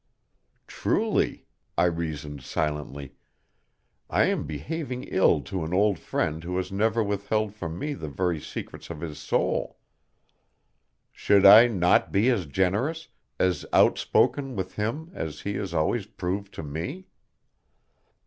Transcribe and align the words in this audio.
"Truly," 0.65 1.45
I 1.77 1.83
reasoned 1.85 2.41
silently, 2.41 3.13
"I 4.09 4.23
am 4.23 4.47
behaving 4.47 5.03
ill 5.03 5.41
to 5.41 5.63
an 5.63 5.75
old 5.75 5.99
friend 5.99 6.43
who 6.43 6.57
has 6.57 6.71
never 6.71 7.03
withheld 7.03 7.53
from 7.53 7.77
me 7.77 7.93
the 7.93 8.07
very 8.09 8.39
secrets 8.39 8.89
of 8.89 9.01
his 9.01 9.19
soul. 9.19 9.77
Should 11.11 11.45
I 11.45 11.67
not 11.67 12.11
be 12.11 12.31
as 12.31 12.47
generous, 12.47 13.09
as 13.39 13.63
outspoken, 13.71 14.55
with 14.55 14.75
him 14.75 15.11
as 15.13 15.41
he 15.41 15.53
has 15.57 15.71
always 15.71 16.07
proved 16.07 16.51
to 16.55 16.63
me? 16.63 17.05